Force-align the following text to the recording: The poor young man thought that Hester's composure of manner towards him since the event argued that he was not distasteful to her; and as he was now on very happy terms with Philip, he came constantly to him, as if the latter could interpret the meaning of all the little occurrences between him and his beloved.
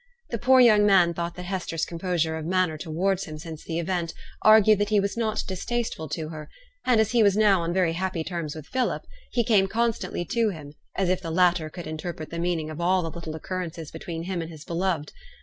The 0.31 0.39
poor 0.39 0.59
young 0.59 0.83
man 0.83 1.13
thought 1.13 1.35
that 1.35 1.43
Hester's 1.45 1.85
composure 1.85 2.35
of 2.35 2.43
manner 2.43 2.75
towards 2.75 3.25
him 3.25 3.37
since 3.37 3.63
the 3.63 3.77
event 3.77 4.15
argued 4.41 4.79
that 4.79 4.89
he 4.89 4.99
was 4.99 5.15
not 5.15 5.43
distasteful 5.47 6.09
to 6.09 6.29
her; 6.29 6.49
and 6.83 6.99
as 6.99 7.11
he 7.11 7.21
was 7.21 7.37
now 7.37 7.61
on 7.61 7.71
very 7.71 7.93
happy 7.93 8.23
terms 8.23 8.55
with 8.55 8.65
Philip, 8.65 9.03
he 9.31 9.43
came 9.43 9.67
constantly 9.67 10.25
to 10.31 10.49
him, 10.49 10.73
as 10.95 11.09
if 11.09 11.21
the 11.21 11.29
latter 11.29 11.69
could 11.69 11.85
interpret 11.85 12.31
the 12.31 12.39
meaning 12.39 12.71
of 12.71 12.81
all 12.81 13.03
the 13.03 13.11
little 13.11 13.35
occurrences 13.35 13.91
between 13.91 14.23
him 14.23 14.41
and 14.41 14.49
his 14.49 14.65
beloved. 14.65 15.13